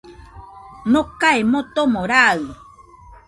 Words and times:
Nokae 0.91 1.37
motomo 1.51 2.01
raɨ, 2.11 2.41